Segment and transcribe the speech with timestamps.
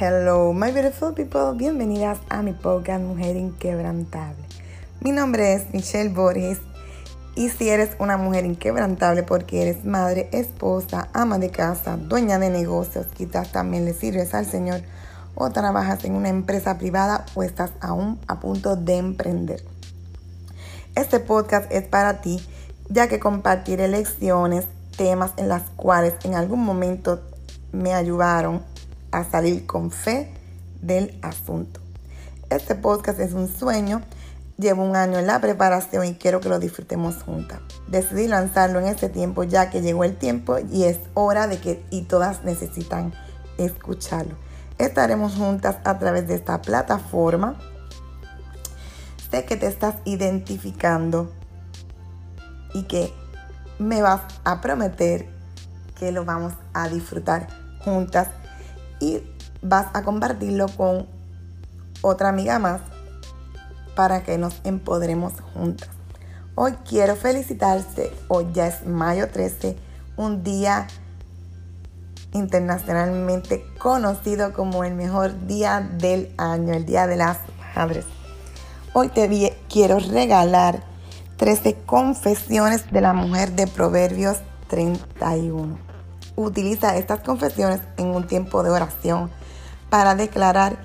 [0.00, 1.52] Hello, my beautiful people.
[1.54, 4.42] Bienvenidas a mi podcast Mujer Inquebrantable.
[5.00, 6.58] Mi nombre es Michelle Borges
[7.36, 12.48] y si eres una mujer inquebrantable porque eres madre, esposa, ama de casa, dueña de
[12.48, 14.80] negocios, quizás también le sirves al Señor
[15.34, 19.62] o trabajas en una empresa privada o estás aún a punto de emprender.
[20.94, 22.40] Este podcast es para ti
[22.88, 24.66] ya que compartiré lecciones,
[24.96, 27.20] temas en las cuales en algún momento
[27.72, 28.71] me ayudaron
[29.12, 30.32] a salir con fe
[30.80, 31.80] del asunto.
[32.50, 34.02] Este podcast es un sueño,
[34.58, 37.60] llevo un año en la preparación y quiero que lo disfrutemos juntas.
[37.88, 41.84] Decidí lanzarlo en este tiempo ya que llegó el tiempo y es hora de que
[41.90, 43.12] y todas necesitan
[43.58, 44.34] escucharlo.
[44.78, 47.58] Estaremos juntas a través de esta plataforma.
[49.30, 51.30] Sé que te estás identificando
[52.74, 53.12] y que
[53.78, 55.28] me vas a prometer
[55.98, 57.48] que lo vamos a disfrutar
[57.84, 58.28] juntas
[59.02, 59.20] y
[59.62, 61.06] vas a compartirlo con
[62.02, 62.80] otra amiga más
[63.96, 65.88] para que nos empoderemos juntas.
[66.54, 69.76] Hoy quiero felicitarte, hoy ya es mayo 13,
[70.16, 70.86] un día
[72.32, 77.38] internacionalmente conocido como el mejor día del año, el Día de las
[77.74, 78.04] Madres.
[78.92, 80.84] Hoy te quiero regalar
[81.38, 85.91] 13 confesiones de la mujer de Proverbios 31.
[86.36, 89.30] Utiliza estas confesiones en un tiempo de oración
[89.90, 90.78] para declarar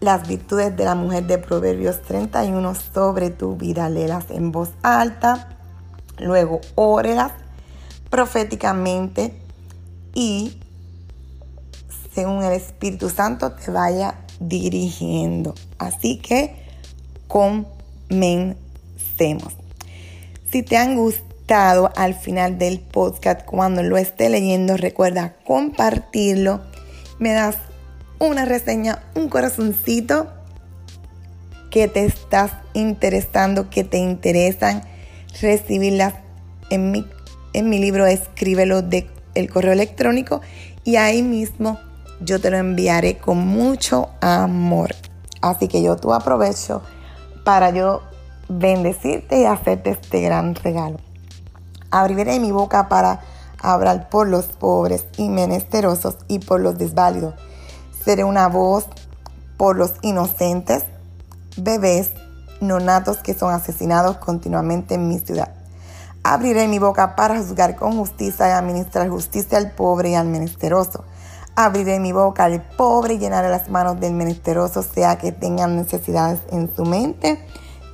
[0.00, 3.88] las virtudes de la mujer de Proverbios 31 sobre tu vida.
[3.88, 5.56] Léelas en voz alta,
[6.18, 7.32] luego órelas
[8.10, 9.34] proféticamente
[10.14, 10.60] y
[12.14, 15.54] según el Espíritu Santo te vaya dirigiendo.
[15.78, 16.56] Así que
[17.28, 18.56] comencemos.
[20.50, 26.60] Si te han gustado al final del podcast, cuando lo esté leyendo, recuerda compartirlo.
[27.18, 27.56] Me das
[28.18, 30.28] una reseña, un corazoncito
[31.70, 34.82] que te estás interesando, que te interesan
[35.40, 36.14] recibirlas
[36.70, 37.06] en mi,
[37.52, 40.40] en mi libro, escríbelo de el correo electrónico
[40.82, 41.78] y ahí mismo
[42.20, 44.94] yo te lo enviaré con mucho amor.
[45.42, 46.82] Así que yo tú aprovecho
[47.44, 48.02] para yo
[48.48, 51.05] bendecirte y hacerte este gran regalo.
[51.90, 53.20] Abriré mi boca para
[53.60, 57.34] hablar por los pobres y menesterosos y por los desválidos.
[58.04, 58.86] Seré una voz
[59.56, 60.84] por los inocentes,
[61.56, 62.10] bebés,
[62.60, 65.52] nonatos que son asesinados continuamente en mi ciudad.
[66.22, 71.04] Abriré mi boca para juzgar con justicia y administrar justicia al pobre y al menesteroso.
[71.54, 76.40] Abriré mi boca al pobre y llenaré las manos del menesteroso, sea que tengan necesidades
[76.50, 77.38] en su mente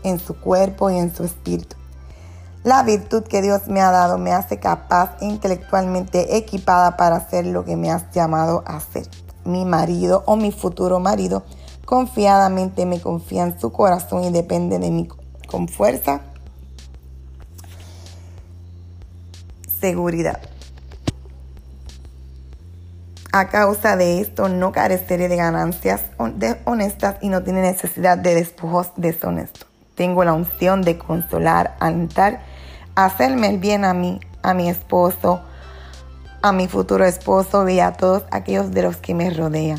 [0.03, 1.76] en su cuerpo y en su espíritu.
[2.64, 7.64] La virtud que Dios me ha dado me hace capaz intelectualmente equipada para hacer lo
[7.64, 9.08] que me has llamado a hacer.
[9.44, 11.42] Mi marido o mi futuro marido
[11.84, 15.08] confiadamente me confía en su corazón y depende de mí
[15.48, 16.20] con fuerza,
[19.80, 20.40] seguridad.
[23.32, 26.02] A causa de esto no careceré de ganancias
[26.64, 29.66] honestas y no tiene necesidad de despojos deshonestos.
[29.96, 32.51] Tengo la unción de consolar, alentar,
[32.94, 35.41] hacerme el bien a mí, a mi esposo,
[36.42, 39.78] a mi futuro esposo y a todos aquellos de los que me rodean.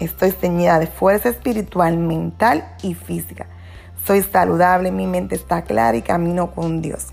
[0.00, 3.46] Estoy ceñida de fuerza espiritual, mental y física.
[4.04, 7.08] Soy saludable, mi mente está clara y camino con Dios.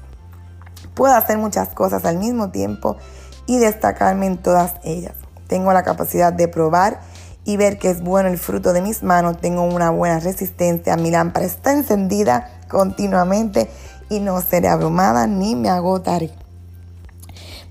[0.95, 2.97] Puedo hacer muchas cosas al mismo tiempo
[3.45, 5.13] y destacarme en todas ellas.
[5.47, 6.99] Tengo la capacidad de probar
[7.45, 9.37] y ver que es bueno el fruto de mis manos.
[9.39, 10.97] Tengo una buena resistencia.
[10.97, 13.69] Mi lámpara está encendida continuamente
[14.09, 16.31] y no seré abrumada ni me agotaré.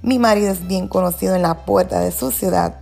[0.02, 2.76] Mi marido es bien conocido en la puerta de su ciudad.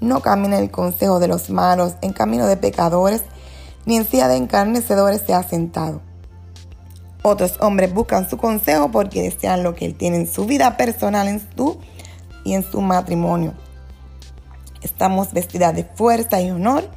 [0.00, 3.22] No camina en el consejo de los malos, en camino de pecadores,
[3.84, 6.00] ni en silla de encarnecedores se ha sentado.
[7.22, 11.28] Otros hombres buscan su consejo porque desean lo que él tiene en su vida personal
[11.28, 11.78] en su
[12.44, 13.54] y en su matrimonio.
[14.82, 16.88] Estamos vestidas de fuerza y honor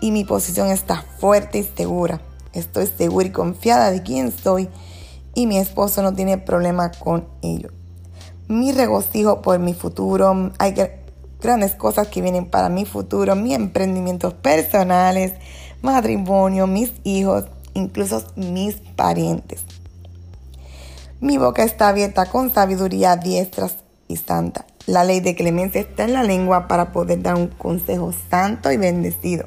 [0.00, 2.20] y mi posición está fuerte y segura.
[2.52, 4.68] Estoy segura y confiada de quién soy
[5.36, 7.68] y mi esposo no tiene problema con ello.
[8.48, 10.74] Mi regocijo por mi futuro, hay
[11.40, 15.34] grandes cosas que vienen para mi futuro, mis emprendimientos personales,
[15.82, 17.44] matrimonio, mis hijos,
[17.74, 19.62] incluso mis parientes.
[21.20, 23.76] Mi boca está abierta con sabiduría diestras
[24.08, 24.64] y santa.
[24.86, 28.78] La ley de clemencia está en la lengua para poder dar un consejo santo y
[28.78, 29.46] bendecido.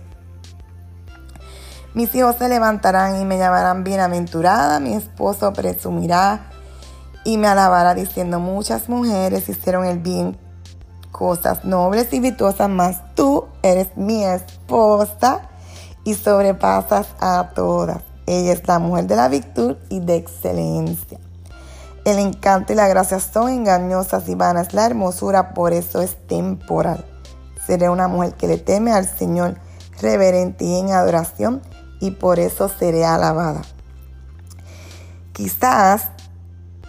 [1.93, 6.51] Mis hijos se levantarán y me llamarán bienaventurada, mi esposo presumirá
[7.23, 10.37] y me alabará diciendo muchas mujeres hicieron el bien
[11.11, 15.49] cosas nobles y virtuosas, más tú eres mi esposa
[16.03, 18.03] y sobrepasas a todas.
[18.25, 21.19] Ella es la mujer de la virtud y de excelencia.
[22.05, 24.73] El encanto y la gracia son engañosas y vanas.
[24.73, 27.05] La hermosura por eso es temporal.
[27.65, 29.55] Seré una mujer que le teme al Señor,
[30.01, 31.61] reverente y en adoración,
[31.99, 33.61] y por eso seré alabada.
[35.33, 36.09] Quizás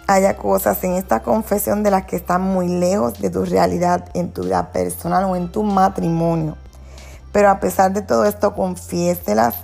[0.07, 4.31] haya cosas en esta confesión de las que están muy lejos de tu realidad en
[4.31, 6.57] tu vida personal o en tu matrimonio.
[7.31, 9.55] Pero a pesar de todo esto, confiéselas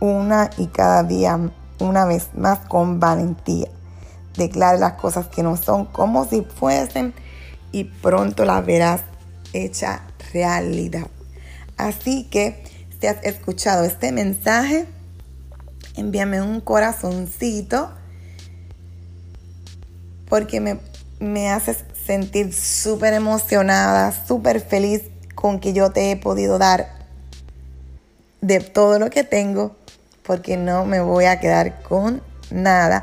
[0.00, 1.38] una y cada día,
[1.80, 3.68] una vez más con valentía.
[4.36, 7.12] Declare las cosas que no son como si fuesen
[7.72, 9.02] y pronto las verás
[9.52, 10.02] hecha
[10.32, 11.06] realidad.
[11.76, 12.62] Así que
[13.02, 14.86] si has escuchado este mensaje,
[15.96, 17.90] envíame un corazoncito
[20.28, 20.78] porque me,
[21.18, 25.02] me haces sentir súper emocionada, súper feliz
[25.34, 26.94] con que yo te he podido dar
[28.40, 29.74] de todo lo que tengo,
[30.22, 32.22] porque no me voy a quedar con
[32.52, 33.02] nada.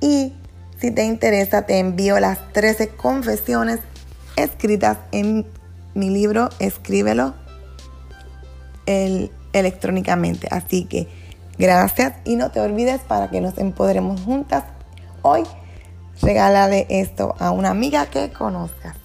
[0.00, 0.32] Y
[0.80, 3.80] si te interesa, te envío las 13 confesiones
[4.36, 5.46] escritas en
[5.92, 7.43] mi libro, escríbelo
[8.86, 10.48] electrónicamente.
[10.50, 11.08] Así que
[11.58, 14.64] gracias y no te olvides para que nos empoderemos juntas
[15.22, 15.42] hoy.
[16.22, 19.03] Regálale esto a una amiga que conozcas.